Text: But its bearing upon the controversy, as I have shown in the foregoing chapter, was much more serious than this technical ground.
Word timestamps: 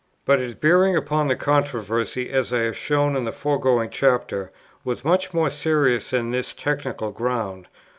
But 0.25 0.39
its 0.39 0.55
bearing 0.55 0.95
upon 0.95 1.27
the 1.27 1.35
controversy, 1.35 2.31
as 2.31 2.51
I 2.51 2.61
have 2.61 2.75
shown 2.75 3.15
in 3.15 3.23
the 3.25 3.31
foregoing 3.31 3.91
chapter, 3.91 4.51
was 4.83 5.05
much 5.05 5.31
more 5.31 5.51
serious 5.51 6.09
than 6.09 6.31
this 6.31 6.55
technical 6.55 7.11
ground. 7.11 7.67